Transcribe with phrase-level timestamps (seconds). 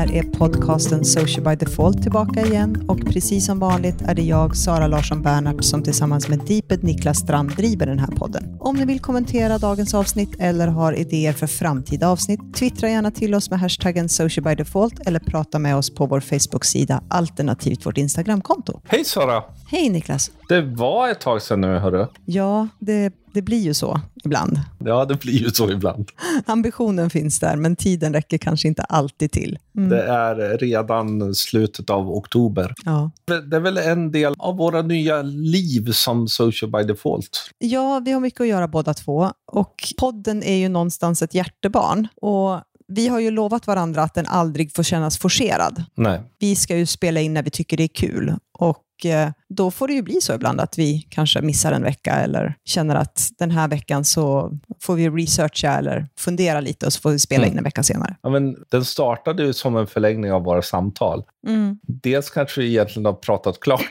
[0.00, 4.56] Här är podcasten Social by Default tillbaka igen och precis som vanligt är det jag,
[4.56, 8.56] Sara Larsson Bernhardt, som tillsammans med Deeped Niklas Strand driver den här podden.
[8.60, 13.34] Om ni vill kommentera dagens avsnitt eller har idéer för framtida avsnitt, twittra gärna till
[13.34, 17.98] oss med hashtaggen Social by Default eller prata med oss på vår Facebook-sida alternativt vårt
[17.98, 18.80] Instagramkonto.
[18.84, 19.42] Hej Sara!
[19.70, 20.30] Hej Niklas!
[20.48, 22.06] Det var ett tag sedan nu, hörru.
[22.24, 24.60] Ja, det, det blir ju så ibland.
[24.78, 26.10] Ja, det blir ju så ibland.
[26.46, 29.58] Ambitionen finns där, men tiden räcker kanske inte alltid till.
[29.76, 29.88] Mm.
[29.88, 32.74] Det är redan slutet av oktober.
[32.84, 33.10] Ja.
[33.24, 37.50] Det är väl en del av våra nya liv som Social by Default.
[37.58, 39.32] Ja, vi har mycket att göra båda två.
[39.52, 42.08] Och podden är ju någonstans ett hjärtebarn.
[42.22, 45.84] Och vi har ju lovat varandra att den aldrig får kännas forcerad.
[45.94, 46.20] Nej.
[46.38, 48.34] Vi ska ju spela in när vi tycker det är kul.
[48.58, 52.14] Och Eh, då får det ju bli så ibland att vi kanske missar en vecka
[52.14, 57.00] eller känner att den här veckan så får vi researcha eller fundera lite och så
[57.00, 58.16] får vi spela in en vecka senare.
[58.22, 61.24] Ja, men den startade ju som en förlängning av våra samtal.
[61.46, 61.78] Mm.
[61.82, 63.84] Dels kanske vi egentligen har pratat klart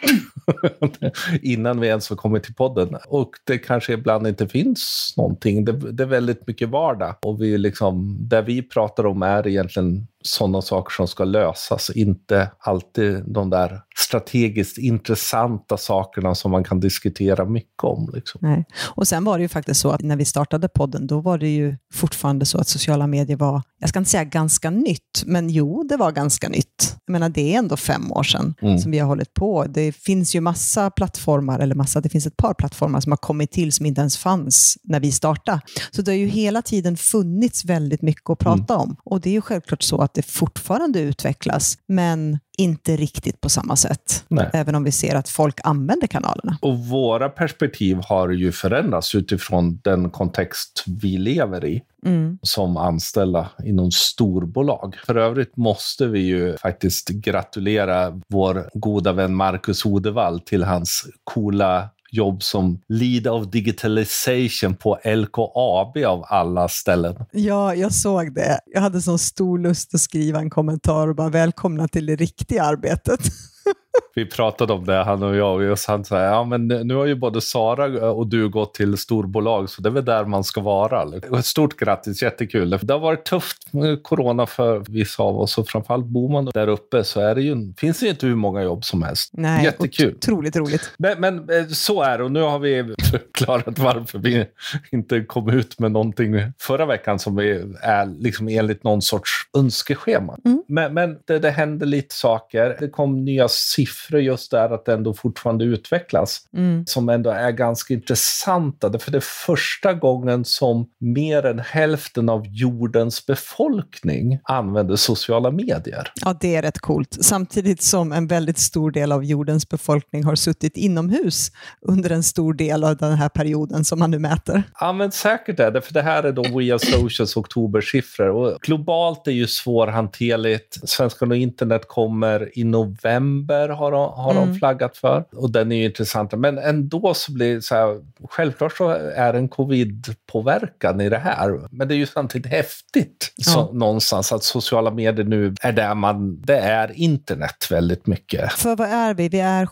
[1.41, 2.97] innan vi ens har kommit till podden.
[3.07, 5.65] Och det kanske ibland inte finns någonting.
[5.65, 7.15] Det, det är väldigt mycket vardag.
[7.21, 12.51] Och vi liksom, det vi pratar om är egentligen sådana saker som ska lösas, inte
[12.59, 18.11] alltid de där strategiskt intressanta sakerna som man kan diskutera mycket om.
[18.13, 18.39] Liksom.
[18.43, 18.65] Nej.
[18.95, 21.49] Och sen var det ju faktiskt så att när vi startade podden, då var det
[21.49, 25.83] ju fortfarande så att sociala medier var, jag ska inte säga ganska nytt, men jo,
[25.83, 26.95] det var ganska nytt.
[27.05, 28.79] Jag menar, det är ändå fem år sedan mm.
[28.79, 29.65] som vi har hållit på.
[29.69, 33.51] Det finns ju massa plattformar, eller massa, det finns ett par plattformar som har kommit
[33.51, 35.61] till som inte ens fanns när vi startade.
[35.91, 38.81] Så det har ju hela tiden funnits väldigt mycket att prata mm.
[38.81, 38.95] om.
[39.03, 43.75] Och det är ju självklart så att det fortfarande utvecklas, men inte riktigt på samma
[43.75, 44.25] sätt.
[44.27, 44.49] Nej.
[44.53, 46.57] Även om vi ser att folk använder kanalerna.
[46.61, 51.81] Och våra perspektiv har ju förändrats utifrån den kontext vi lever i.
[52.05, 52.39] Mm.
[52.41, 54.95] som anställda inom storbolag.
[55.05, 61.89] För övrigt måste vi ju faktiskt gratulera vår goda vän Marcus Odevall till hans coola
[62.11, 67.15] jobb som lead of digitalization på LKAB av alla ställen.
[67.31, 68.59] Ja, jag såg det.
[68.65, 72.63] Jag hade så stor lust att skriva en kommentar och bara välkomna till det riktiga
[72.63, 73.19] arbetet.
[74.15, 77.15] Vi pratade om det, han och jag, och han sa ja men nu har ju
[77.15, 81.17] både Sara och du gått till storbolag, så det är väl där man ska vara.
[81.39, 82.79] Ett stort grattis, jättekul.
[82.81, 86.67] Det har varit tufft med corona för vissa av oss, och framförallt bor man där
[86.67, 89.29] uppe så är det ju, finns det ju inte hur många jobb som helst.
[89.33, 90.15] Nej, Jättekul.
[90.15, 90.91] Otroligt roligt.
[90.97, 94.45] Men, men eh, så är det, och nu har vi förklarat varför vi
[94.91, 100.37] inte kom ut med någonting förra veckan som är liksom enligt någon sorts önskeschema.
[100.45, 100.63] Mm.
[100.67, 102.77] Men, men det, det hände lite saker.
[102.79, 106.41] Det kom nya siffror just där att det ändå fortfarande utvecklas.
[106.53, 106.85] Mm.
[106.85, 108.99] Som ändå är ganska intressanta.
[108.99, 116.11] För det är första gången som mer än hälften av jordens befolkning använder sociala medier.
[116.25, 117.17] Ja, det är rätt coolt.
[117.21, 121.51] Samtidigt som en väldigt stor del av jordens befolkning har suttit inomhus
[121.81, 124.63] under en stor del av den här perioden som man nu mäter.
[124.79, 125.81] Ja, men säkert är det.
[125.81, 128.29] För det här är då Via Socials oktobersiffror.
[128.29, 130.89] Och globalt är ju svårhanterligt.
[130.89, 134.47] Svenskarna och internet kommer i november har de, har mm.
[134.47, 135.25] de flaggat för.
[135.35, 136.31] Och den är ju intressant.
[136.31, 141.17] Men ändå så blir det så här, självklart så är det en covid-påverkan i det
[141.17, 141.67] här.
[141.71, 143.51] Men det är ju samtidigt häftigt ja.
[143.51, 148.51] så, någonstans att sociala medier nu är där man, det är internet väldigt mycket.
[148.51, 149.29] För vad är vi?
[149.29, 149.67] Vi är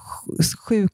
[0.67, 0.87] 7,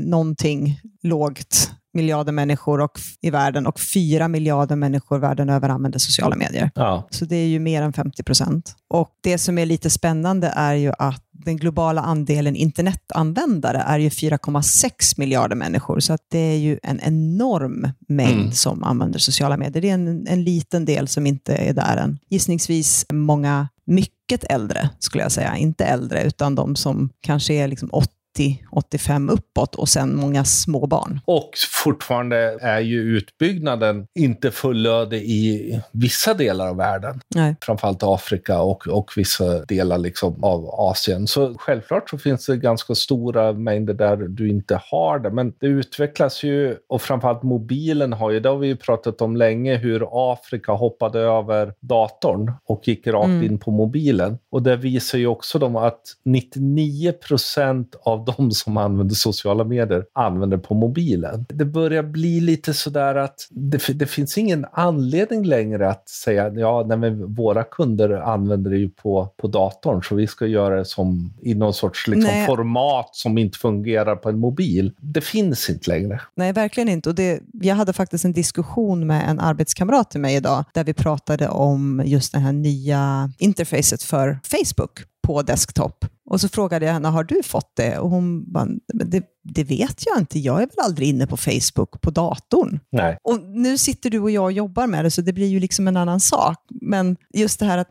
[0.00, 6.36] någonting lågt miljarder människor och, i världen och 4 miljarder människor världen över använder sociala
[6.36, 6.70] medier.
[6.74, 7.08] Ja.
[7.10, 8.74] Så det är ju mer än 50 procent.
[8.88, 14.08] Och det som är lite spännande är ju att den globala andelen internetanvändare är ju
[14.08, 16.00] 4,6 miljarder människor.
[16.00, 18.52] Så att det är ju en enorm mängd mm.
[18.52, 19.82] som använder sociala medier.
[19.82, 22.18] Det är en, en liten del som inte är där än.
[22.28, 25.56] Gissningsvis många mycket äldre, skulle jag säga.
[25.56, 30.86] Inte äldre, utan de som kanske är liksom 80 80-85 uppåt och sen många små
[30.86, 31.20] barn.
[31.24, 31.50] Och
[31.84, 37.20] fortfarande är ju utbyggnaden inte fullödig i vissa delar av världen.
[37.34, 37.56] Nej.
[37.60, 41.26] Framförallt Afrika och, och vissa delar liksom av Asien.
[41.26, 45.30] Så självklart så finns det ganska stora mängder där du inte har det.
[45.30, 49.36] Men det utvecklas ju och framförallt mobilen har ju, det har vi ju pratat om
[49.36, 53.42] länge, hur Afrika hoppade över datorn och gick rakt mm.
[53.42, 54.38] in på mobilen.
[54.50, 59.64] Och det visar ju också dem att 99 procent av av de som använder sociala
[59.64, 61.46] medier använder på mobilen.
[61.48, 66.84] Det börjar bli lite sådär att det, det finns ingen anledning längre att säga ja,
[66.88, 70.84] nej, men våra kunder använder det ju på, på datorn så vi ska göra det
[70.84, 74.92] som i någon sorts liksom, format som inte fungerar på en mobil.
[75.00, 76.20] Det finns inte längre.
[76.34, 77.08] Nej, verkligen inte.
[77.08, 80.94] Och det, jag hade faktiskt en diskussion med en arbetskamrat till mig idag där vi
[80.94, 86.04] pratade om just det här nya interfacet för Facebook på desktop.
[86.30, 87.98] Och så frågade jag henne, har du fått det?
[87.98, 90.38] Och hon bara, det, det vet jag inte.
[90.38, 92.80] Jag är väl aldrig inne på Facebook på datorn.
[92.92, 93.18] Nej.
[93.22, 95.88] Och nu sitter du och jag och jobbar med det, så det blir ju liksom
[95.88, 96.56] en annan sak.
[96.80, 97.88] Men just det här att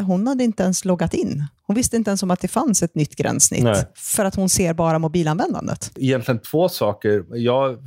[0.00, 1.44] hon hade inte ens loggat in.
[1.66, 3.84] Hon visste inte ens om att det fanns ett nytt gränssnitt, Nej.
[3.94, 5.90] för att hon ser bara mobilanvändandet.
[5.96, 7.24] Egentligen två saker.
[7.30, 7.78] Jag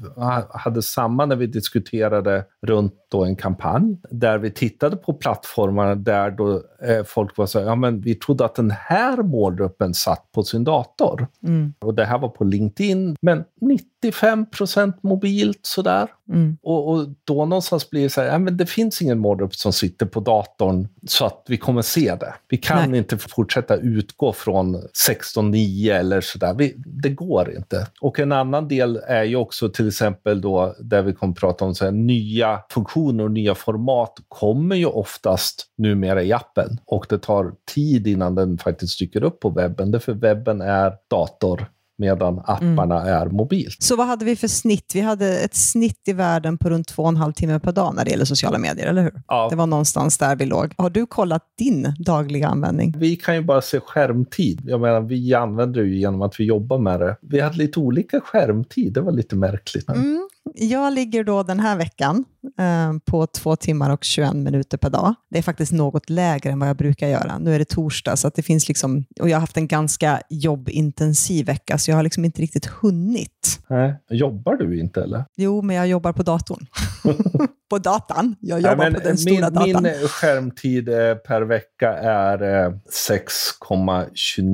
[0.49, 6.31] hade samma när vi diskuterade runt då en kampanj, där vi tittade på plattformarna där
[6.31, 10.43] då eh, folk var så ja men vi trodde att den här målgruppen satt på
[10.43, 11.27] sin dator.
[11.43, 11.73] Mm.
[11.79, 16.07] Och det här var på LinkedIn, men 95 procent mobilt sådär.
[16.29, 16.57] Mm.
[16.61, 19.73] Och, och, då någonstans blir det så här, ja, men det finns ingen målgrupp som
[19.73, 22.33] sitter på datorn så att vi kommer se det.
[22.49, 22.99] Vi kan Nej.
[22.99, 26.71] inte fortsätta utgå från 16.9 eller sådär.
[27.01, 27.87] det går inte.
[28.01, 31.75] Och en annan del är ju också till exempel då där vi kommer prata om
[31.75, 37.17] så här, nya funktioner och nya format kommer ju oftast numera i appen och det
[37.17, 39.91] tar tid innan den faktiskt dyker upp på webben.
[39.91, 41.67] Därför webben är dator
[41.99, 43.13] medan apparna mm.
[43.13, 43.77] är mobilt.
[43.79, 44.91] Så vad hade vi för snitt?
[44.93, 47.95] Vi hade ett snitt i världen på runt två och en halv timme per dag
[47.95, 49.21] när det gäller sociala medier, eller hur?
[49.27, 49.47] Ja.
[49.49, 50.73] Det var någonstans där vi låg.
[50.77, 52.95] Har du kollat din dagliga användning?
[52.97, 54.61] Vi kan ju bara se skärmtid.
[54.65, 57.15] Jag menar, vi använder det ju genom att vi jobbar med det.
[57.21, 59.89] Vi hade lite olika skärmtid, det var lite märkligt.
[59.89, 60.29] Mm.
[60.55, 62.25] Jag ligger då den här veckan
[62.59, 65.13] eh, på två timmar och 21 minuter per dag.
[65.29, 67.37] Det är faktiskt något lägre än vad jag brukar göra.
[67.37, 71.45] Nu är det torsdag, så det finns liksom, och jag har haft en ganska jobbintensiv
[71.45, 73.59] vecka, så jag har liksom inte riktigt hunnit.
[73.67, 73.95] Nej.
[74.09, 75.25] Jobbar du inte eller?
[75.35, 76.65] Jo, men jag jobbar på datorn.
[77.69, 78.35] på datan.
[78.39, 79.83] Jag jobbar Nej, på den stora min, datan.
[79.83, 84.45] Min skärmtid eh, per vecka är 6,29 eh,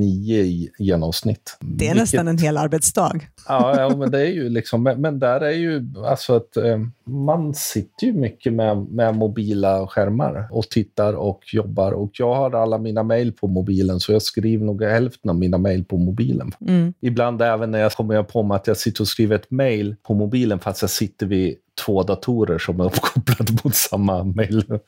[0.45, 1.57] i genomsnitt.
[1.59, 1.97] Det är Vilket...
[1.97, 3.19] nästan en hel arbetsdag.
[3.47, 7.53] ja, ja, men det är ju liksom, men där är ju alltså att eh, man
[7.53, 11.91] sitter ju mycket med, med mobila skärmar och tittar och jobbar.
[11.91, 15.57] Och jag har alla mina mejl på mobilen, så jag skriver nog hälften av mina
[15.57, 16.51] mejl på mobilen.
[16.67, 16.93] Mm.
[17.01, 20.13] Ibland även när jag kommer på mig att jag sitter och skriver ett mejl på
[20.13, 24.79] mobilen fast jag sitter vid två datorer som är uppkopplade mot samma mejl.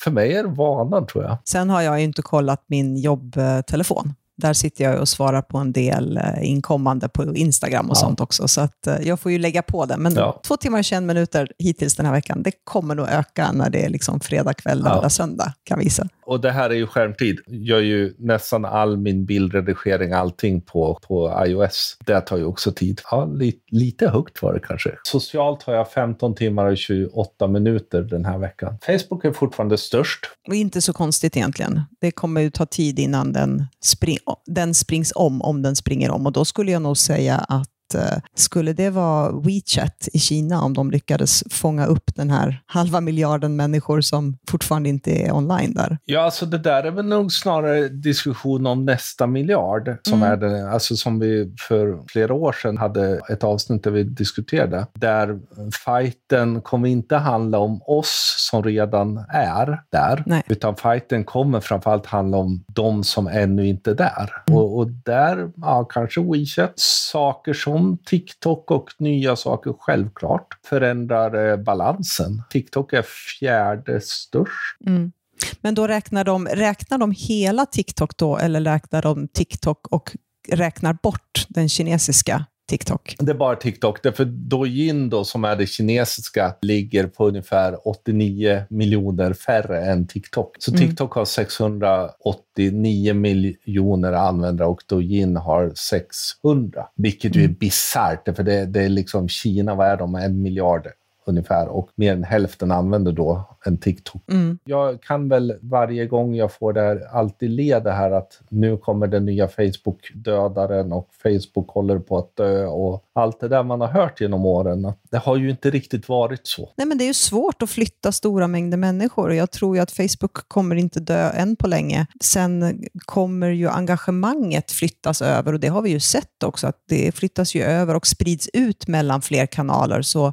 [0.00, 1.38] För mig är det vanan tror jag.
[1.44, 4.14] Sen har jag inte kollat min jobbtelefon.
[4.36, 8.00] Där sitter jag och svarar på en del eh, inkommande på Instagram och ja.
[8.00, 8.48] sånt också.
[8.48, 9.96] Så att eh, jag får ju lägga på det.
[9.96, 10.40] Men ja.
[10.46, 13.84] två timmar och 21 minuter hittills den här veckan, det kommer nog öka när det
[13.84, 15.08] är liksom fredag kväll, lördag, ja.
[15.08, 16.08] söndag, kan visa.
[16.30, 17.40] Och det här är ju skärmtid.
[17.46, 21.96] Jag gör ju nästan all min bildredigering, allting på, på iOS.
[22.06, 23.00] Det tar ju också tid.
[23.10, 24.90] Ja, li, lite högt var det kanske.
[25.02, 28.78] Socialt har jag 15 timmar och 28 minuter den här veckan.
[28.86, 30.20] Facebook är fortfarande störst.
[30.48, 31.80] Och inte så konstigt egentligen.
[32.00, 36.26] Det kommer ju ta tid innan den, spring, den springs om, om den springer om.
[36.26, 40.74] Och då skulle jag nog säga att Eh, skulle det vara WeChat i Kina om
[40.74, 45.98] de lyckades fånga upp den här halva miljarden människor som fortfarande inte är online där?
[46.04, 50.32] Ja, alltså det där är väl nog snarare diskussion om nästa miljard som mm.
[50.32, 54.86] är det, alltså som vi för flera år sedan hade ett avsnitt där vi diskuterade.
[54.94, 55.38] Där
[55.84, 60.42] fighten kommer inte handla om oss som redan är där, Nej.
[60.48, 64.30] utan fighten kommer framförallt handla om de som ännu inte är där.
[64.46, 64.58] Mm.
[64.58, 66.72] Och, och där, ja, kanske WeChat,
[67.12, 72.42] saker som om TikTok och nya saker självklart förändrar eh, balansen.
[72.50, 74.80] TikTok är fjärde störst.
[74.86, 75.12] Mm.
[75.60, 80.16] Men då räknar de, räknar de hela TikTok då, eller räknar de TikTok och
[80.48, 83.16] räknar bort den kinesiska TikTok?
[83.18, 84.02] Det är bara TikTok.
[84.02, 90.56] Därför Douyin då, som är det kinesiska, ligger på ungefär 89 miljoner färre än TikTok.
[90.58, 90.88] Så mm.
[90.88, 96.86] TikTok har 689 miljoner användare och Douyin har 600.
[96.96, 97.56] Vilket ju är mm.
[97.60, 100.88] bisarrt, för det, det är liksom Kina, vad är de, en miljard
[101.30, 104.22] ungefär och mer än hälften använder då en TikTok.
[104.30, 104.58] Mm.
[104.64, 108.76] Jag kan väl varje gång jag får det här alltid le det här att nu
[108.76, 113.80] kommer den nya Facebook-dödaren och Facebook håller på att dö och allt det där man
[113.80, 114.92] har hört genom åren.
[115.10, 116.68] Det har ju inte riktigt varit så.
[116.76, 119.82] Nej, men det är ju svårt att flytta stora mängder människor och jag tror ju
[119.82, 122.06] att Facebook kommer inte dö än på länge.
[122.20, 127.12] Sen kommer ju engagemanget flyttas över och det har vi ju sett också att det
[127.14, 130.32] flyttas ju över och sprids ut mellan fler kanaler så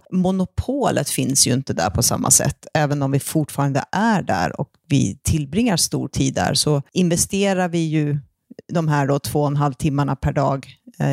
[0.88, 2.68] målet finns ju inte där på samma sätt.
[2.74, 7.80] Även om vi fortfarande är där och vi tillbringar stor tid där så investerar vi
[7.80, 8.20] ju
[8.74, 10.68] de här då två och en halv timmarna per dag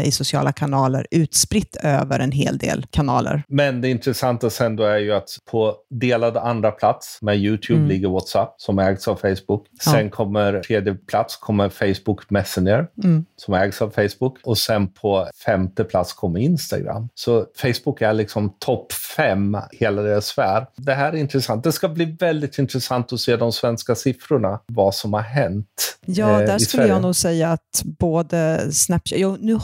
[0.04, 3.42] i sociala kanaler utspritt över en hel del kanaler.
[3.48, 7.88] Men det intressanta sen då är ju att på delad andra plats med YouTube mm.
[7.88, 9.66] ligger WhatsApp som ägs av Facebook.
[9.84, 10.10] Sen ja.
[10.10, 13.24] kommer tredje plats kommer Facebook Messenger mm.
[13.36, 17.08] som ägs av Facebook och sen på femte plats kommer Instagram.
[17.14, 20.66] Så Facebook är liksom topp fem hela deras sfär.
[20.76, 21.64] Det här är intressant.
[21.64, 25.98] Det ska bli väldigt intressant att se de svenska siffrorna, vad som har hänt.
[26.06, 26.94] Ja, eh, där skulle Sverige.
[26.94, 29.54] jag nog säga att både Snapchat, jo, nu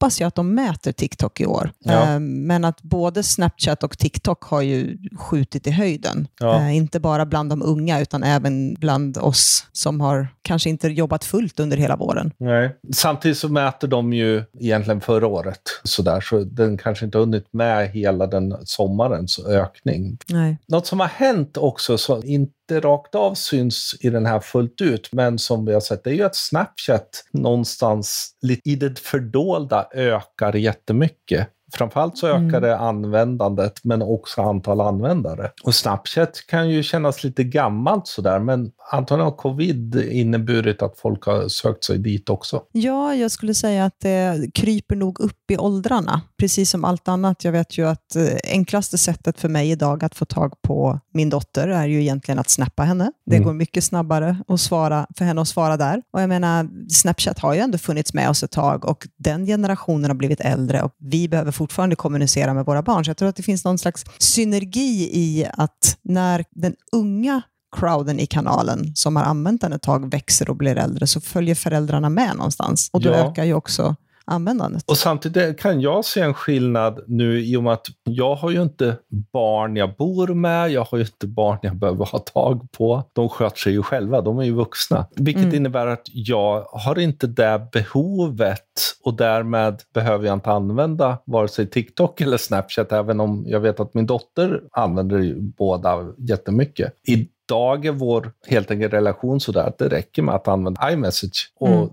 [0.00, 2.14] hoppas jag att de mäter TikTok i år, ja.
[2.14, 6.28] eh, men att både Snapchat och TikTok har ju skjutit i höjden.
[6.40, 6.60] Ja.
[6.60, 11.24] Eh, inte bara bland de unga, utan även bland oss som har kanske inte jobbat
[11.24, 12.32] fullt under hela våren.
[12.38, 12.76] Nej.
[12.92, 17.24] Samtidigt så mäter de ju egentligen förra året, så, där, så den kanske inte har
[17.24, 20.18] hunnit med hela den sommarens ökning.
[20.28, 20.58] Nej.
[20.68, 25.08] Något som har hänt också, som inte rakt av syns i den här fullt ut,
[25.12, 30.56] men som vi har sett, det är ju att Snapchat någonstans i det fördolda ökar
[30.56, 31.48] jättemycket.
[31.72, 32.62] Framförallt så mm.
[32.62, 35.50] det användandet, men också antal användare.
[35.64, 41.24] Och Snapchat kan ju kännas lite gammalt sådär, men antagligen har covid inneburit att folk
[41.24, 42.62] har sökt sig dit också.
[42.72, 47.44] Ja, jag skulle säga att det kryper nog upp i åldrarna, precis som allt annat.
[47.44, 51.30] Jag vet ju att eh, enklaste sättet för mig idag att få tag på min
[51.30, 53.12] dotter är ju egentligen att snappa henne.
[53.26, 53.46] Det mm.
[53.46, 56.02] går mycket snabbare att svara, för henne att svara där.
[56.12, 60.10] Och jag menar, Snapchat har ju ändå funnits med oss ett tag och den generationen
[60.10, 63.04] har blivit äldre och vi behöver fortfarande kommunicera med våra barn.
[63.04, 67.42] Så jag tror att det finns någon slags synergi i att när den unga
[67.76, 71.54] crowden i kanalen som har använt den ett tag växer och blir äldre så följer
[71.54, 72.90] föräldrarna med någonstans.
[72.92, 73.14] Och då ja.
[73.14, 74.84] ökar ju också användandet.
[74.86, 78.62] Och samtidigt kan jag se en skillnad nu i och med att jag har ju
[78.62, 78.96] inte
[79.32, 83.04] barn jag bor med, jag har ju inte barn jag behöver ha tag på.
[83.12, 85.06] De sköter sig ju själva, de är ju vuxna.
[85.16, 85.56] Vilket mm.
[85.56, 91.66] innebär att jag har inte det behovet och därmed behöver jag inte använda vare sig
[91.66, 96.92] TikTok eller Snapchat, även om jag vet att min dotter använder båda jättemycket.
[97.08, 101.52] I idag är vår helt enkelt relation sådär att det räcker med att använda iMessage
[101.60, 101.90] och mm.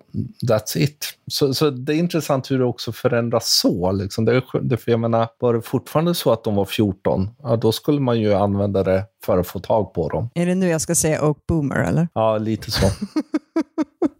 [0.49, 1.13] that's it.
[1.31, 3.91] Så, så det är intressant hur det också förändras så.
[3.91, 4.25] Liksom.
[4.25, 7.71] Det, det, för jag menar, var det fortfarande så att de var 14, ja, då
[7.71, 10.29] skulle man ju använda det för att få tag på dem.
[10.33, 12.07] Är det nu jag ska säga Oak Boomer eller?
[12.13, 12.87] Ja, lite så.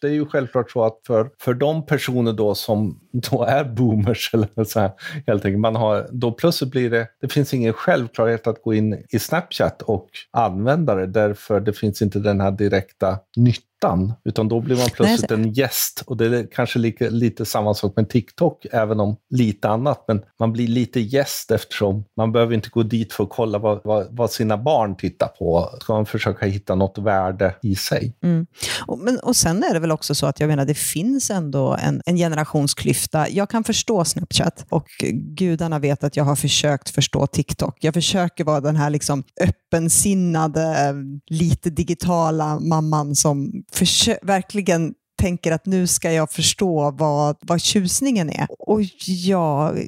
[0.00, 4.30] det är ju självklart så att för, för de personer då som då är boomers,
[4.34, 4.90] eller så här,
[5.26, 9.04] helt enkelt, man har, då plötsligt blir det, det finns ingen självklarhet att gå in
[9.10, 14.48] i Snapchat och använda det, därför det finns inte den här direkta nyttan ytan, utan
[14.48, 16.02] då blir man plötsligt Nej, en gäst.
[16.06, 20.04] Och det är kanske lika, lite samma sak med TikTok, även om lite annat.
[20.08, 23.80] Men man blir lite gäst eftersom man behöver inte gå dit för att kolla vad,
[23.84, 25.70] vad, vad sina barn tittar på.
[25.80, 28.16] Ska man försöka hitta något värde i sig.
[28.22, 28.46] Mm.
[28.86, 31.76] Och, men, och sen är det väl också så att jag menar, det finns ändå
[31.82, 33.28] en, en generationsklyfta.
[33.28, 37.76] Jag kan förstå Snapchat och gudarna vet att jag har försökt förstå TikTok.
[37.80, 40.94] Jag försöker vara den här liksom öppensinnade,
[41.26, 43.64] lite digitala mamman som
[44.22, 48.46] verkligen tänker att nu ska jag förstå vad, vad tjusningen är.
[48.58, 49.84] Och jag,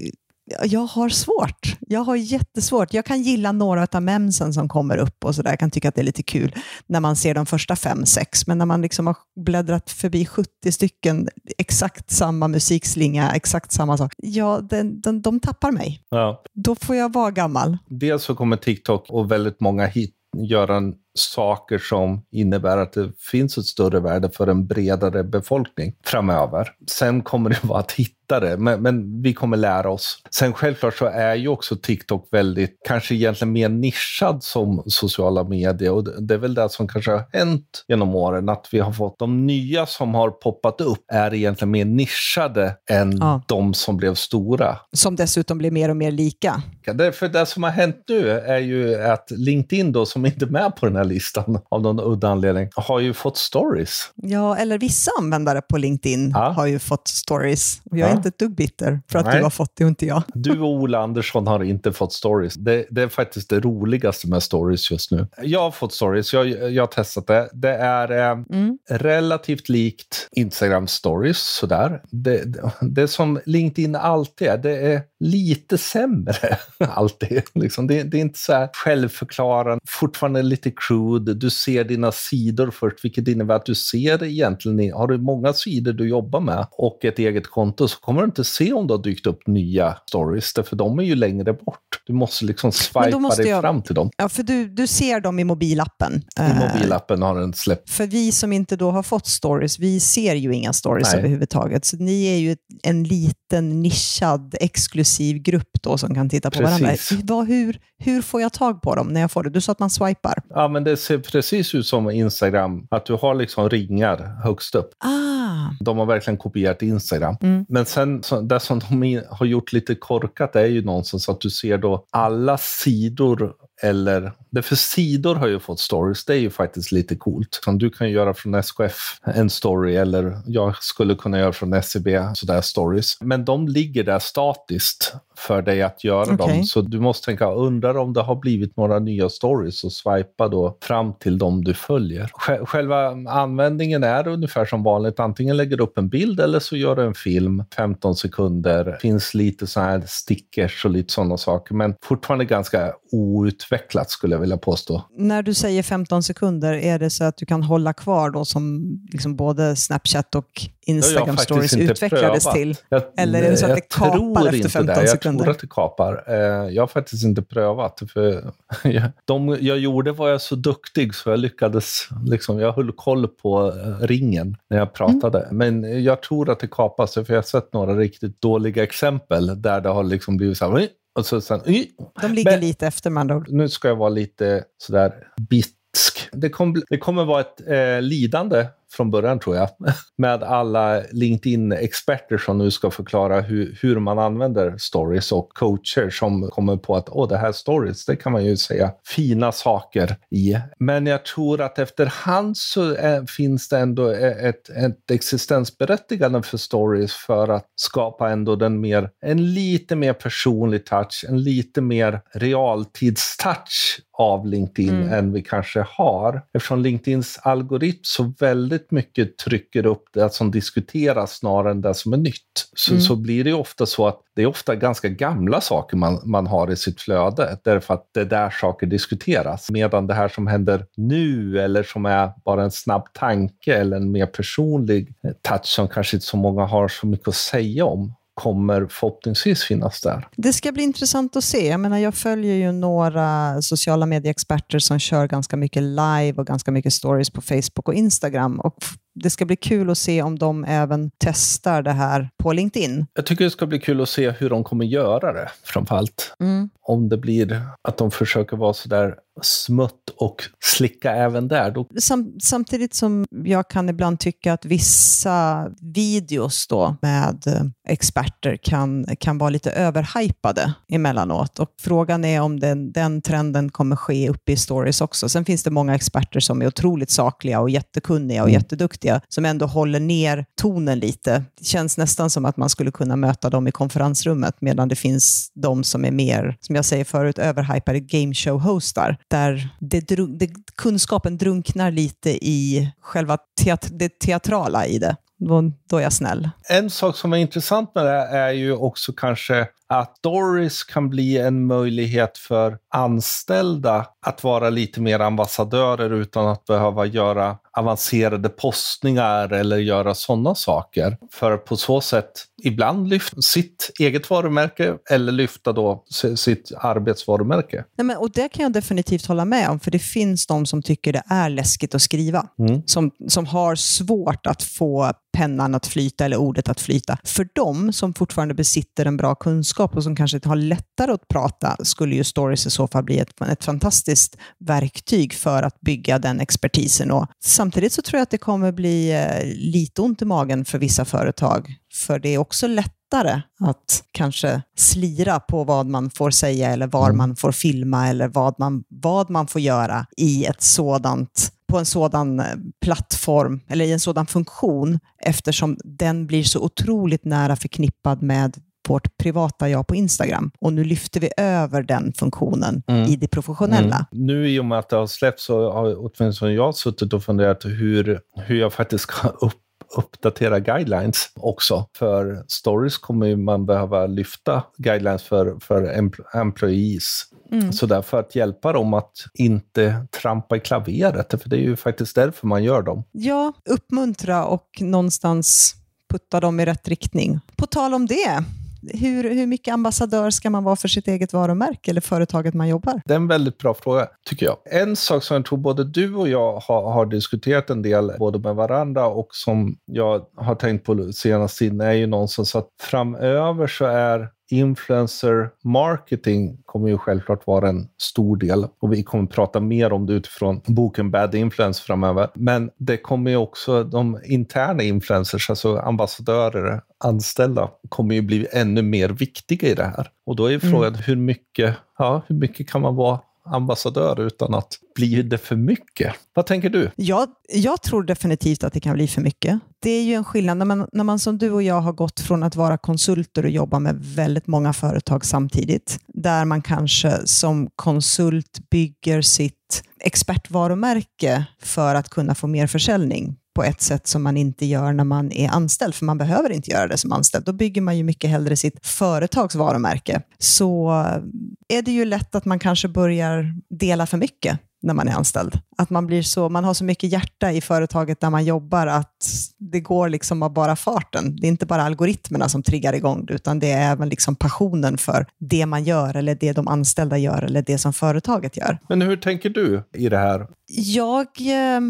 [0.64, 1.76] jag har svårt.
[1.80, 2.94] Jag har jättesvårt.
[2.94, 5.50] Jag kan gilla några av memsen som kommer upp och sådär.
[5.50, 6.54] Jag kan tycka att det är lite kul
[6.86, 8.46] när man ser de första fem, sex.
[8.46, 14.12] Men när man liksom har bläddrat förbi 70 stycken, exakt samma musikslinga, exakt samma sak.
[14.16, 16.02] Ja, den, den, de tappar mig.
[16.08, 16.42] Ja.
[16.54, 17.78] Då får jag vara gammal.
[17.88, 20.80] Dels så kommer TikTok och väldigt många hit göra
[21.14, 26.72] saker som innebär att det finns ett större värde för en bredare befolkning framöver.
[26.90, 30.22] Sen kommer det vara att hitta det, men, men, vi kommer lära oss.
[30.30, 35.92] Sen självklart så är ju också TikTok väldigt, kanske egentligen mer nischad som sociala medier
[35.92, 39.18] och det är väl det som kanske har hänt genom åren, att vi har fått
[39.18, 43.42] de nya som har poppat upp är egentligen mer nischade än ja.
[43.48, 44.76] de som blev stora.
[44.92, 46.62] Som dessutom blir mer och mer lika.
[46.94, 50.50] Det, för det som har hänt nu är ju att LinkedIn då, som inte är
[50.50, 54.10] med på den här listan av någon udda anledning, har ju fått stories.
[54.14, 56.50] Ja, eller vissa användare på LinkedIn ja.
[56.50, 57.80] har ju fått stories.
[57.84, 58.19] Jag är ja.
[58.20, 59.36] Inte ett dugg bitter för att Nej.
[59.36, 60.22] du har fått det och inte jag.
[60.34, 62.54] Du och Ola Andersson har inte fått stories.
[62.54, 65.26] Det, det, är faktiskt det roligaste med stories just nu.
[65.42, 67.48] Jag har fått stories, jag, jag har testat det.
[67.52, 68.78] Det är eh, mm.
[68.90, 72.02] relativt likt Instagram stories, sådär.
[72.10, 77.42] Det, det, det som LinkedIn alltid är, det är lite sämre alltid.
[77.54, 77.86] Liksom.
[77.86, 81.34] Det, det, är inte så här självförklarande, fortfarande lite crude.
[81.34, 85.92] Du ser dina sidor först, vilket innebär att du ser egentligen, har du många sidor
[85.92, 89.02] du jobbar med och ett eget konto så kommer du inte se om det har
[89.02, 92.02] dykt upp nya stories, för de är ju längre bort.
[92.06, 94.10] Du måste liksom swipa dig jag, fram till dem.
[94.16, 96.22] Ja, för du, du ser dem i mobilappen.
[96.38, 97.90] I mobilappen har den släppt.
[97.90, 101.18] För vi som inte då har fått stories, vi ser ju inga stories Nej.
[101.18, 101.84] överhuvudtaget.
[101.84, 106.80] Så ni är ju en liten nischad, exklusiv grupp då som kan titta på precis.
[106.80, 107.34] varandra.
[107.34, 109.50] Vad, hur, hur får jag tag på dem när jag får det?
[109.50, 110.42] Du sa att man swipar.
[110.48, 114.90] Ja, men det ser precis ut som Instagram, att du har liksom ringar högst upp.
[114.98, 115.39] Ah.
[115.80, 117.36] De har verkligen kopierat Instagram.
[117.42, 117.66] Mm.
[117.68, 121.50] Men sen, så, det som de har gjort lite korkat är ju någonstans att du
[121.50, 123.52] ser då alla sidor
[123.82, 127.60] eller, för sidor har ju fått stories, det är ju faktiskt lite coolt.
[127.66, 132.60] Du kan göra från SKF en story eller jag skulle kunna göra från SCB sådär
[132.60, 133.16] stories.
[133.20, 136.36] Men de ligger där statiskt för dig att göra okay.
[136.36, 136.64] dem.
[136.64, 140.78] Så du måste tänka, undrar om det har blivit några nya stories och swipa då
[140.82, 142.30] fram till dem du följer.
[142.66, 145.20] Själva användningen är ungefär som vanligt.
[145.20, 148.98] Antingen lägger du upp en bild eller så gör du en film, 15 sekunder.
[149.00, 154.40] finns lite så här stickers och lite sådana saker, men fortfarande ganska outvecklat skulle jag
[154.40, 155.04] vilja påstå.
[155.16, 158.80] När du säger 15 sekunder, är det så att du kan hålla kvar då som
[159.12, 162.54] liksom både Snapchat och Instagram stories utvecklades prövat.
[162.54, 162.76] till?
[162.88, 165.08] Jag, Eller är det så att det kapar efter 15 det.
[165.08, 165.38] sekunder?
[165.38, 166.24] Jag tror att det kapar.
[166.26, 168.02] Eh, jag har faktiskt inte prövat.
[168.12, 168.52] För
[169.24, 173.68] de jag gjorde var jag så duktig så jag lyckades, liksom, jag höll koll på
[173.68, 175.42] eh, ringen när jag pratade.
[175.42, 175.56] Mm.
[175.56, 179.80] Men jag tror att det kapas, för jag har sett några riktigt dåliga exempel där
[179.80, 183.20] det har liksom blivit så här, och så sen, De ligger Men, lite efter med
[183.20, 183.46] andra ord.
[183.50, 186.28] Nu ska jag vara lite sådär bitsk.
[186.32, 189.68] Det, kom, det kommer vara ett eh, lidande från början tror jag,
[190.18, 196.50] med alla LinkedIn-experter som nu ska förklara hur, hur man använder stories och coacher som
[196.50, 200.56] kommer på att Åh, det här stories, det kan man ju säga fina saker i.
[200.78, 207.12] Men jag tror att efterhand så är, finns det ändå ett, ett existensberättigande för stories
[207.12, 214.00] för att skapa ändå den mer, en lite mer personlig touch, en lite mer realtidstouch
[214.20, 215.12] av LinkedIn mm.
[215.12, 216.42] än vi kanske har.
[216.54, 222.12] Eftersom LinkedIns algoritm så väldigt mycket trycker upp det som diskuteras snarare än det som
[222.12, 222.68] är nytt.
[222.76, 223.00] Så, mm.
[223.00, 226.70] så blir det ofta så att det är ofta ganska gamla saker man, man har
[226.70, 229.70] i sitt flöde därför att det är där saker diskuteras.
[229.70, 234.12] Medan det här som händer nu eller som är bara en snabb tanke eller en
[234.12, 238.86] mer personlig touch som kanske inte så många har så mycket att säga om kommer
[238.90, 240.28] förhoppningsvis finnas där.
[240.36, 241.68] Det ska bli intressant att se.
[241.68, 246.70] Jag, menar, jag följer ju några sociala medieexperter som kör ganska mycket live och ganska
[246.70, 248.60] mycket stories på Facebook och Instagram.
[248.60, 248.74] Och
[249.14, 253.06] det ska bli kul att se om de även testar det här på LinkedIn.
[253.14, 256.34] Jag tycker det ska bli kul att se hur de kommer göra det, framförallt.
[256.40, 256.70] Mm.
[256.82, 261.70] Om det blir att de försöker vara sådär smutt och slicka även där.
[261.70, 261.88] Då...
[261.98, 269.06] Sam, samtidigt som jag kan ibland tycka att vissa videos då med eh, experter kan,
[269.20, 271.58] kan vara lite överhypade emellanåt.
[271.58, 275.28] Och frågan är om den, den trenden kommer ske uppe i stories också.
[275.28, 278.54] Sen finns det många experter som är otroligt sakliga och jättekunniga och mm
[279.00, 281.44] duktiga, som ändå håller ner tonen lite.
[281.58, 285.52] Det känns nästan som att man skulle kunna möta dem i konferensrummet medan det finns
[285.54, 290.00] de som är mer, som jag säger förut, överhypade gameshow-hostar där det,
[290.38, 295.16] det, kunskapen drunknar lite i själva teat, det teatrala i det.
[295.38, 296.50] Då, då är jag snäll.
[296.68, 301.38] En sak som är intressant med det är ju också kanske att Doris kan bli
[301.38, 309.52] en möjlighet för anställda att vara lite mer ambassadörer utan att behöva göra avancerade postningar
[309.52, 311.16] eller göra sådana saker.
[311.32, 312.30] För på så sätt
[312.62, 316.04] ibland lyfta sitt eget varumärke eller lyfta då
[316.36, 317.84] sitt arbetsvarumärke.
[317.98, 320.82] Nej, men, och det kan jag definitivt hålla med om, för det finns de som
[320.82, 322.46] tycker det är läskigt att skriva.
[322.58, 322.82] Mm.
[322.86, 327.18] Som, som har svårt att få pennan att flyta eller ordet att flyta.
[327.24, 331.76] För de som fortfarande besitter en bra kunskap och som kanske har lättare att prata
[331.82, 336.40] skulle ju stories i så fall bli ett, ett fantastiskt verktyg för att bygga den
[336.40, 337.10] expertisen.
[337.10, 340.78] Och samtidigt så tror jag att det kommer bli eh, lite ont i magen för
[340.78, 341.76] vissa företag.
[341.92, 347.06] För det är också lättare att kanske slira på vad man får säga eller var
[347.06, 347.16] mm.
[347.16, 351.86] man får filma eller vad man, vad man får göra i ett sådant på en
[351.86, 352.46] sådan eh,
[352.80, 358.56] plattform eller i en sådan funktion eftersom den blir så otroligt nära förknippad med
[358.88, 360.50] vårt privata jag på Instagram.
[360.60, 363.08] Och nu lyfter vi över den funktionen mm.
[363.08, 364.06] i det professionella.
[364.12, 364.26] Mm.
[364.26, 367.64] Nu i och med att det har släppts så har åtminstone jag suttit och funderat
[367.64, 369.54] hur, hur jag faktiskt ska upp
[369.96, 371.86] uppdatera guidelines också.
[371.96, 375.98] För stories kommer man behöva lyfta guidelines för, för
[376.34, 377.22] employees.
[377.52, 377.72] Mm.
[377.72, 382.14] Så därför att hjälpa dem att inte trampa i klaveret, för det är ju faktiskt
[382.14, 383.04] därför man gör dem.
[383.12, 385.74] Ja, uppmuntra och någonstans
[386.10, 387.40] putta dem i rätt riktning.
[387.56, 388.44] På tal om det,
[388.82, 393.00] hur, hur mycket ambassadör ska man vara för sitt eget varumärke eller företaget man jobbar?
[393.04, 394.56] Det är en väldigt bra fråga, tycker jag.
[394.70, 398.38] En sak som jag tror både du och jag har, har diskuterat en del, både
[398.38, 403.66] med varandra och som jag har tänkt på senaste tiden, är ju någonstans att framöver
[403.66, 409.60] så är influencer marketing kommer ju självklart vara en stor del och vi kommer prata
[409.60, 412.28] mer om det utifrån boken Bad Influence framöver.
[412.34, 418.82] Men det kommer ju också de interna influencers, alltså ambassadörer, anställda, kommer ju bli ännu
[418.82, 420.08] mer viktiga i det här.
[420.26, 421.00] Och då är ju frågan mm.
[421.06, 426.14] hur mycket, ja, hur mycket kan man vara ambassadör utan att bli det för mycket.
[426.34, 426.90] Vad tänker du?
[426.96, 429.60] Jag, jag tror definitivt att det kan bli för mycket.
[429.82, 432.20] Det är ju en skillnad när man, när man som du och jag har gått
[432.20, 437.70] från att vara konsulter och jobba med väldigt många företag samtidigt, där man kanske som
[437.76, 444.36] konsult bygger sitt expertvarumärke för att kunna få mer försäljning på ett sätt som man
[444.36, 447.44] inte gör när man är anställd, för man behöver inte göra det som anställd.
[447.44, 450.22] Då bygger man ju mycket hellre sitt företags varumärke.
[450.38, 455.08] Så eh, är det ju lätt att man kanske börjar dela för mycket när man
[455.08, 455.58] är anställd.
[455.78, 459.26] Att man, blir så, man har så mycket hjärta i företaget där man jobbar att
[459.58, 461.36] det går liksom av bara farten.
[461.36, 464.98] Det är inte bara algoritmerna som triggar igång det, utan det är även liksom passionen
[464.98, 468.78] för det man gör, eller det de anställda gör, eller det som företaget gör.
[468.88, 470.46] Men hur tänker du i det här?
[470.66, 471.80] Jag, eh,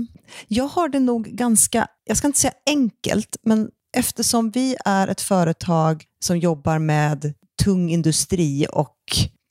[0.49, 5.21] jag har det nog ganska, jag ska inte säga enkelt, men eftersom vi är ett
[5.21, 8.97] företag som jobbar med tung industri och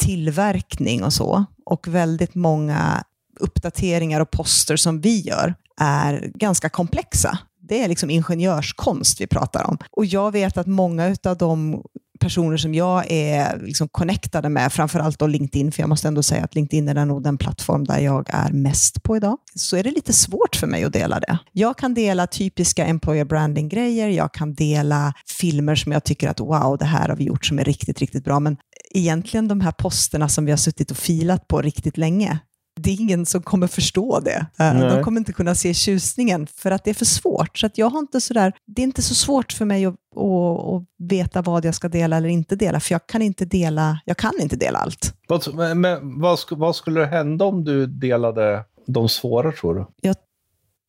[0.03, 3.03] tillverkning och så, och väldigt många
[3.39, 7.39] uppdateringar och poster som vi gör är ganska komplexa.
[7.69, 9.77] Det är liksom ingenjörskonst vi pratar om.
[9.91, 11.83] Och jag vet att många av de
[12.19, 16.43] personer som jag är liksom connectade med, framförallt då LinkedIn, för jag måste ändå säga
[16.43, 19.91] att LinkedIn är nog den plattform där jag är mest på idag, så är det
[19.91, 21.39] lite svårt för mig att dela det.
[21.51, 26.77] Jag kan dela typiska employer branding-grejer, jag kan dela filmer som jag tycker att wow,
[26.79, 28.57] det här har vi gjort som är riktigt, riktigt bra, men
[28.91, 32.39] egentligen de här posterna som vi har suttit och filat på riktigt länge,
[32.83, 34.45] det är ingen som kommer förstå det.
[34.59, 34.95] Eh, Nej.
[34.95, 37.57] De kommer inte kunna se tjusningen för att det är för svårt.
[37.57, 40.83] Så jag har inte sådär, det är inte så svårt för mig att, att, att,
[41.09, 44.33] veta vad jag ska dela eller inte dela, för jag kan inte dela, jag kan
[44.41, 45.13] inte dela allt.
[45.53, 49.85] Men, men vad, vad skulle hända om du delade de svåra, tror du?
[50.01, 50.15] Jag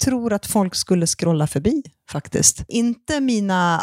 [0.05, 2.65] tror att folk skulle scrolla förbi faktiskt.
[2.69, 3.83] Inte mina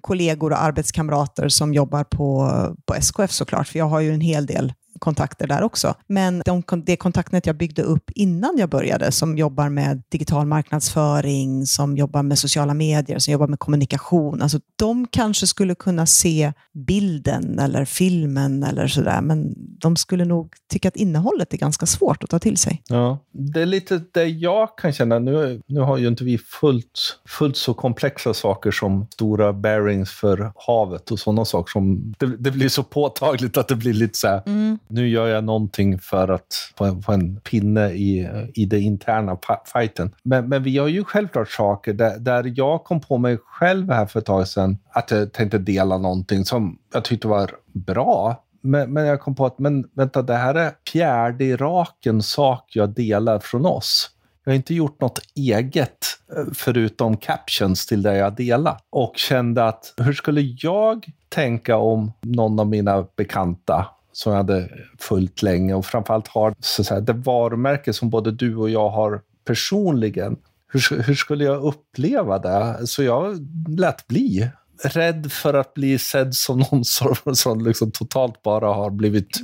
[0.00, 2.50] kollegor och arbetskamrater som jobbar på,
[2.84, 5.94] på SKF såklart, för jag har ju en hel del kontakter där också.
[6.06, 11.66] Men de, det kontaktnät jag byggde upp innan jag började, som jobbar med digital marknadsföring,
[11.66, 16.52] som jobbar med sociala medier, som jobbar med kommunikation, alltså de kanske skulle kunna se
[16.72, 22.24] bilden eller filmen eller sådär, men de skulle nog tycka att innehållet är ganska svårt
[22.24, 22.82] att ta till sig.
[22.88, 25.18] Ja, det är lite det jag kan känna.
[25.18, 30.52] Nu, nu har ju inte vi fullt, fullt så komplexa saker som stora bearings för
[30.66, 31.70] havet och sådana saker.
[31.70, 35.26] Som, det, det blir så påtagligt att det blir lite så här, mm nu gör
[35.26, 39.38] jag någonting för att få en, få en pinne i, i den interna
[39.72, 40.14] fighten.
[40.22, 44.06] Men, men vi har ju självklart saker där, där jag kom på mig själv här
[44.06, 48.44] för ett tag sedan att jag tänkte dela någonting som jag tyckte var bra.
[48.60, 52.70] Men, men jag kom på att men vänta, det här är fjärde i raken sak
[52.74, 54.10] jag delar från oss.
[54.44, 58.78] Jag har inte gjort något eget eh, förutom captions till det jag delar.
[58.90, 63.86] Och kände att hur skulle jag tänka om någon av mina bekanta
[64.20, 68.30] som jag hade följt länge och framförallt har så att säga, det varumärke som både
[68.30, 70.36] du och jag har personligen.
[70.72, 72.86] Hur, hur skulle jag uppleva det?
[72.86, 74.50] Så jag lät bli
[74.82, 79.40] rädd för att bli sedd som någon som, som liksom totalt bara har blivit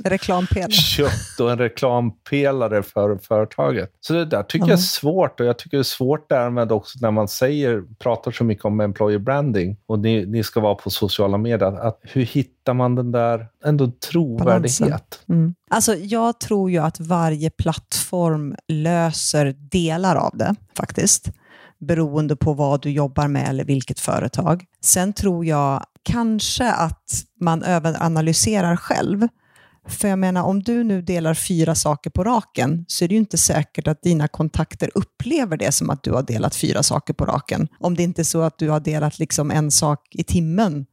[0.71, 3.91] köpt och en reklampelare för företaget.
[3.99, 4.69] Så det där tycker mm.
[4.69, 8.31] jag är svårt och jag tycker det är svårt därmed också när man säger, pratar
[8.31, 11.87] så mycket om employer branding och ni, ni ska vara på sociala medier.
[11.87, 15.19] Att hur hittar man den där ändå trovärdighet?
[15.29, 15.55] Mm.
[15.69, 21.31] Alltså, jag tror ju att varje plattform löser delar av det faktiskt
[21.79, 24.65] beroende på vad du jobbar med eller vilket företag.
[24.81, 27.11] Sen tror jag kanske att
[27.41, 29.27] man överanalyserar själv.
[29.87, 33.19] För jag menar, om du nu delar fyra saker på raken så är det ju
[33.19, 37.25] inte säkert att dina kontakter upplever det som att du har delat fyra saker på
[37.25, 37.67] raken.
[37.79, 40.85] Om det inte är så att du har delat liksom en sak i timmen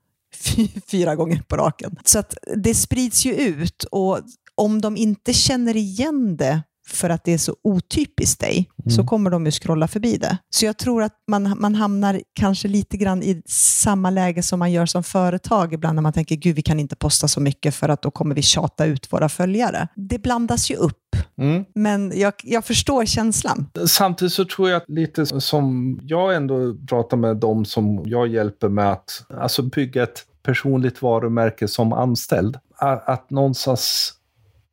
[0.90, 1.97] fyra gånger på raken.
[2.05, 4.20] Så att det sprids ju ut och
[4.55, 8.90] om de inte känner igen det för att det är så otypiskt dig, mm.
[8.90, 10.38] så kommer de ju scrolla förbi det.
[10.51, 14.73] Så jag tror att man, man hamnar kanske lite grann i samma läge som man
[14.73, 17.88] gör som företag ibland när man tänker, gud vi kan inte posta så mycket för
[17.88, 19.88] att då kommer vi tjata ut våra följare.
[19.94, 20.99] Det blandas ju upp
[21.38, 21.64] Mm.
[21.75, 23.66] Men jag, jag förstår känslan.
[23.87, 28.68] Samtidigt så tror jag att lite som jag ändå pratar med dem som jag hjälper
[28.68, 32.59] med att alltså bygga ett personligt varumärke som anställd.
[32.77, 34.12] Att, att någonstans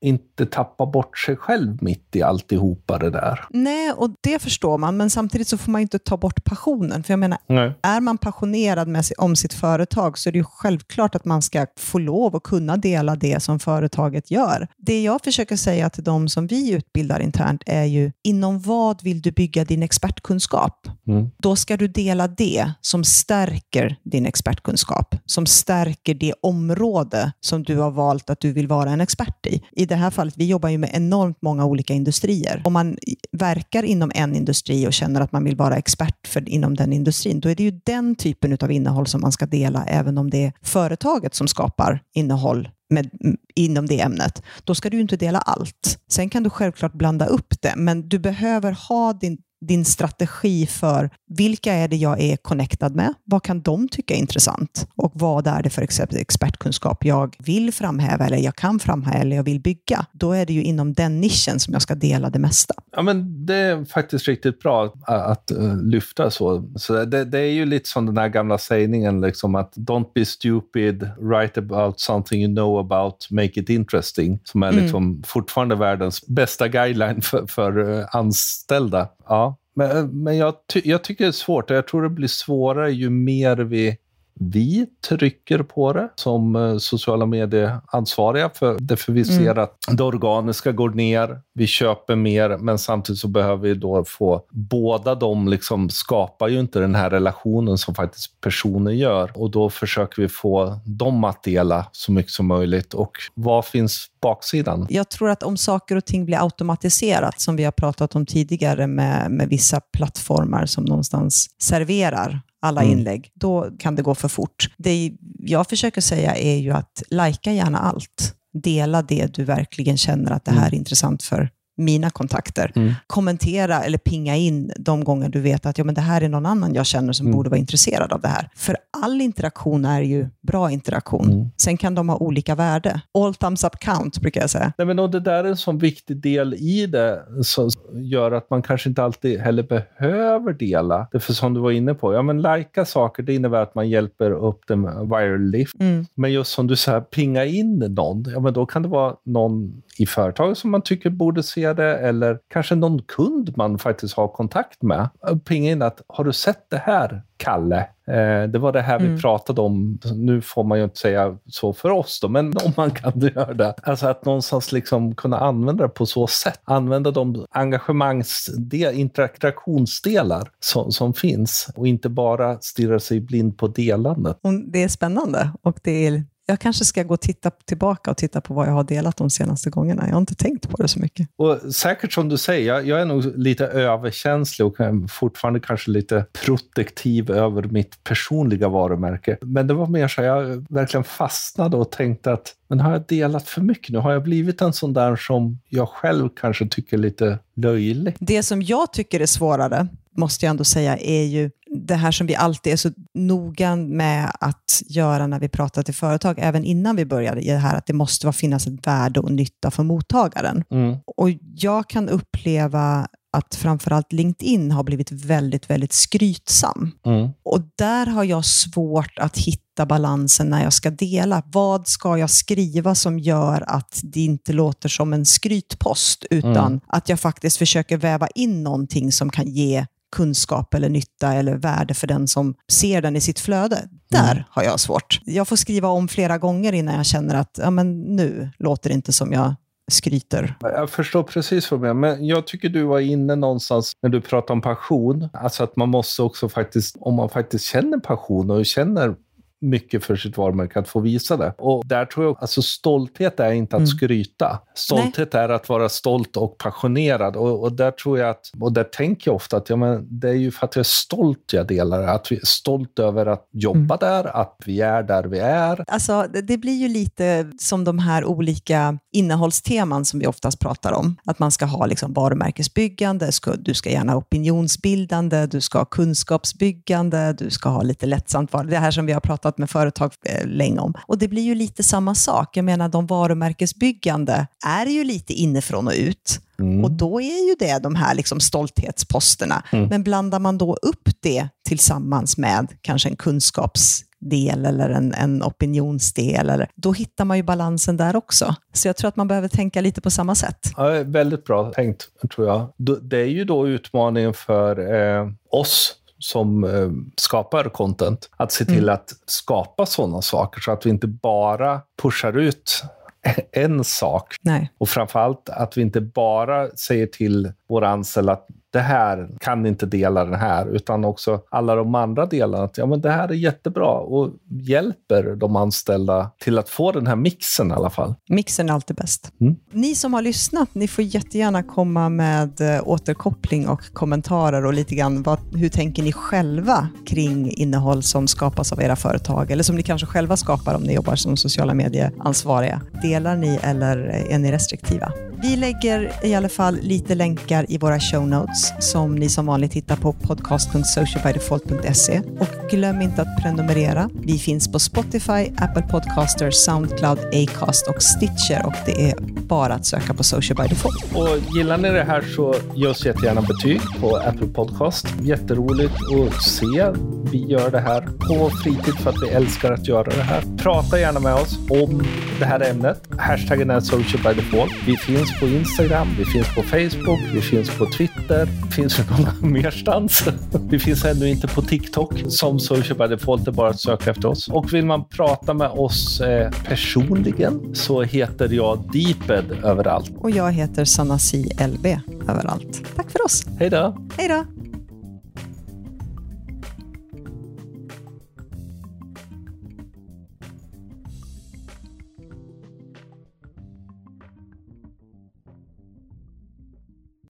[0.02, 3.46] inte tappa bort sig själv mitt i alltihopa det där.
[3.50, 7.04] Nej, och det förstår man, men samtidigt så får man inte ta bort passionen.
[7.04, 7.74] För jag menar, Nej.
[7.82, 11.68] är man passionerad med, om sitt företag så är det ju självklart att man ska
[11.78, 14.68] få lov att kunna dela det som företaget gör.
[14.78, 19.22] Det jag försöker säga till de som vi utbildar internt är ju, inom vad vill
[19.22, 20.88] du bygga din expertkunskap?
[21.08, 21.32] Mm.
[21.38, 27.78] Då ska du dela det som stärker din expertkunskap, som stärker det område som du
[27.78, 29.62] har valt att du vill vara en expert i.
[29.72, 32.62] I det här fallet, vi jobbar ju med enormt många olika industrier.
[32.66, 32.98] Om man
[33.32, 37.40] verkar inom en industri och känner att man vill vara expert för, inom den industrin,
[37.40, 40.46] då är det ju den typen av innehåll som man ska dela, även om det
[40.46, 43.10] är företaget som skapar innehåll med,
[43.56, 46.00] inom det ämnet, då ska du inte dela allt.
[46.12, 51.10] Sen kan du självklart blanda upp det, men du behöver ha din din strategi för
[51.28, 53.14] vilka är det jag är connectad med?
[53.24, 54.88] Vad kan de tycka är intressant?
[54.96, 55.82] Och vad är det för
[56.18, 60.06] expertkunskap jag vill framhäva eller jag kan framhäva eller jag vill bygga?
[60.12, 62.74] Då är det ju inom den nischen som jag ska dela det mesta.
[62.96, 66.72] Ja, men det är faktiskt riktigt bra att uh, lyfta så.
[66.76, 70.26] så det, det, är ju lite som den där gamla sägningen liksom att don't be
[70.26, 74.40] stupid, write about something you know about, make it interesting.
[74.44, 74.84] Som är mm.
[74.84, 79.08] liksom fortfarande världens bästa guideline för, för uh, anställda.
[79.28, 82.10] Ja, men, eh, men jag, ty jag tycker det är svårt och jag tror det
[82.10, 83.98] blir svårare ju mer vi
[84.40, 88.50] vi trycker på det som eh, sociala medieansvariga.
[88.50, 89.64] För, därför vi ser mm.
[89.64, 94.46] att det organiska går ner, vi köper mer, men samtidigt så behöver vi då få...
[94.50, 99.32] Båda de liksom skapar ju inte den här relationen som faktiskt personer gör.
[99.36, 102.94] Och då försöker vi få dem att dela så mycket som möjligt.
[102.94, 104.88] Och vad finns baksidan?
[104.90, 108.88] Jag tror att om saker och ting blir automatiserat, som vi har pratat om tidigare
[108.88, 112.98] med, med vissa plattformar som någonstans serverar alla mm.
[112.98, 114.70] inlägg, då kan det gå för fort.
[114.78, 118.36] Det jag försöker säga är ju att lajka gärna allt.
[118.54, 120.80] Dela det du verkligen känner att det här är mm.
[120.80, 121.50] intressant för
[121.82, 122.72] mina kontakter.
[122.76, 122.94] Mm.
[123.08, 126.46] Kommentera eller pinga in de gånger du vet att ja, men det här är någon
[126.46, 127.38] annan jag känner som mm.
[127.38, 128.50] borde vara intresserad av det här.
[128.56, 131.32] För all interaktion är ju bra interaktion.
[131.32, 131.50] Mm.
[131.58, 133.02] Sen kan de ha olika värde.
[133.18, 134.74] All thumbs up count, brukar jag säga.
[134.78, 138.50] Nej, men och det där är en sån viktig del i det som gör att
[138.50, 141.08] man kanske inte alltid heller behöver dela.
[141.12, 143.90] Det för som du var inne på, ja men lajka saker, det innebär att man
[143.90, 145.76] hjälper upp med viral lift.
[146.16, 149.82] Men just som du säger, pinga in någon, ja men då kan det vara någon
[150.02, 154.28] i företaget som man tycker borde se det eller kanske någon kund man faktiskt har
[154.28, 155.10] kontakt med.
[155.46, 157.88] Pinga in att har du sett det här, Kalle?
[158.08, 159.16] Eh, det var det här mm.
[159.16, 160.00] vi pratade om.
[160.14, 163.54] Nu får man ju inte säga så för oss då, men om man kan göra
[163.54, 163.74] det.
[163.84, 166.62] Alltså att någonstans liksom kunna använda det på så sätt.
[166.64, 168.50] Använda de engagemangs,
[168.94, 174.38] interaktionsdelar som, som finns och inte bara stirra sig blind på delandet.
[174.68, 178.42] Det är spännande och det är jag kanske ska gå och titta tillbaka och titta
[178.42, 180.04] på vad jag har delat de senaste gångerna.
[180.06, 181.28] Jag har inte tänkt på det så mycket.
[181.36, 184.76] Och säkert som du säger, jag, jag är nog lite överkänslig och
[185.10, 189.38] fortfarande kanske lite protektiv över mitt personliga varumärke.
[189.42, 193.06] Men det var mer så att jag verkligen fastnade och tänkte att men har jag
[193.08, 194.00] delat för mycket nu?
[194.00, 198.16] Har jag blivit en sån där som jag själv kanske tycker är lite löjlig?
[198.20, 201.52] Det som jag tycker är svårare, måste jag ändå säga, är ju
[201.88, 205.94] det här som vi alltid är så noga med att göra när vi pratar till
[205.94, 209.32] företag, även innan vi började, i det här att det måste finnas ett värde och
[209.32, 210.64] nytta för mottagaren.
[210.72, 210.98] Mm.
[211.18, 216.92] Och jag kan uppleva att framförallt LinkedIn har blivit väldigt, väldigt skrytsam.
[217.06, 217.30] Mm.
[217.44, 221.44] Och där har jag svårt att hitta balansen när jag ska dela.
[221.46, 226.80] Vad ska jag skriva som gör att det inte låter som en skrytpost, utan mm.
[226.88, 231.94] att jag faktiskt försöker väva in någonting som kan ge kunskap eller nytta eller värde
[231.94, 233.90] för den som ser den i sitt flöde.
[234.10, 234.44] Där mm.
[234.50, 235.22] har jag svårt.
[235.26, 238.94] Jag får skriva om flera gånger innan jag känner att ja, men nu låter det
[238.94, 239.56] inte som jag
[239.92, 240.56] skryter.
[240.62, 244.22] Jag förstår precis vad du menar, men jag tycker du var inne någonstans när du
[244.22, 245.30] pratade om passion.
[245.34, 249.16] Alltså att man måste också faktiskt, om man faktiskt känner passion och känner
[249.62, 251.54] mycket för sitt varumärke att få visa det.
[251.58, 253.88] Och där tror jag, alltså stolthet är inte att mm.
[253.88, 254.60] skryta.
[254.76, 255.44] Stolthet Nej.
[255.44, 257.36] är att vara stolt och passionerad.
[257.36, 260.30] Och, och, där tror jag att, och där tänker jag ofta att ja, men det
[260.30, 262.04] är ju för att jag är stolt jag delar.
[262.04, 263.98] Att vi är stolt över att jobba mm.
[264.00, 265.84] där, att vi är där vi är.
[265.88, 271.16] Alltså, det blir ju lite som de här olika innehållsteman som vi oftast pratar om.
[271.26, 277.34] Att man ska ha liksom varumärkesbyggande, du ska gärna ha opinionsbildande, du ska ha kunskapsbyggande,
[277.34, 278.52] du ska ha lite lättsamt.
[278.66, 280.94] Det här som vi har pratat pratat med företag eh, länge om.
[281.08, 282.58] Och det blir ju lite samma sak.
[282.58, 286.40] Jag menar, de varumärkesbyggande är ju lite inifrån och ut.
[286.60, 286.84] Mm.
[286.84, 289.64] Och då är ju det de här liksom stolthetsposterna.
[289.72, 289.90] Mm.
[289.90, 296.50] Men blandar man då upp det tillsammans med kanske en kunskapsdel eller en, en opinionsdel,
[296.50, 298.56] eller, då hittar man ju balansen där också.
[298.74, 300.72] Så jag tror att man behöver tänka lite på samma sätt.
[300.78, 302.74] Ja, väldigt bra tänkt, tror jag.
[303.02, 308.84] Det är ju då utmaningen för eh, oss som eh, skapar content, att se till
[308.84, 308.94] mm.
[308.94, 312.84] att skapa sådana saker så att vi inte bara pushar ut
[313.52, 314.36] en sak.
[314.42, 314.72] Nej.
[314.78, 319.86] Och framförallt att vi inte bara säger till våra anställda att det här kan inte
[319.86, 322.64] dela den här, utan också alla de andra delarna.
[322.64, 327.08] Att ja, men det här är jättebra och hjälper de anställda till att få den
[327.08, 328.16] här mixen i alla fall.
[328.30, 329.32] Mixen är alltid bäst.
[329.42, 329.56] Mm.
[329.72, 334.96] Ni som har lyssnat, ni får jättegärna komma med eh, återkoppling och kommentarer och lite
[334.96, 339.76] grann vad, hur tänker ni själva kring innehåll som skapas av era företag eller som
[339.76, 342.82] ni kanske själva skapar om ni jobbar som sociala medieansvariga.
[343.02, 343.98] Delar ni eller
[344.30, 345.14] är ni restriktiva?
[345.42, 349.74] Vi lägger i alla fall lite länkar i våra show notes som ni som vanligt
[349.74, 352.22] hittar på podcast.socialbydefault.se.
[352.40, 354.10] Och glöm inte att prenumerera.
[354.14, 359.16] Vi finns på Spotify, Apple Podcaster, Soundcloud, Acast och Stitcher och det är
[359.48, 361.16] bara att söka på Social by Default.
[361.16, 365.08] Och gillar ni det här så ge oss jättegärna betyg på Apple Podcast.
[365.22, 366.86] Jätteroligt att se.
[367.32, 370.44] Vi gör det här på fritid för att vi älskar att göra det här.
[370.58, 372.04] Prata gärna med oss om
[372.40, 373.04] det här ämnet.
[373.18, 374.72] Hashtaggen är Social by Default.
[374.86, 378.48] Vi finns på Instagram, vi finns på Facebook, vi finns på Twitter.
[378.72, 380.24] Finns många merstans.
[380.70, 384.30] Vi finns ännu inte på TikTok som Social by Default, är bara att söka efter
[384.30, 384.48] oss.
[384.48, 390.12] Och vill man prata med oss eh, personligen så heter jag Deeped överallt.
[390.18, 391.86] Och jag heter Sanasi LB
[392.30, 392.84] överallt.
[392.96, 393.46] Tack för oss.
[393.60, 393.98] Hej då.
[394.18, 394.46] Hej då.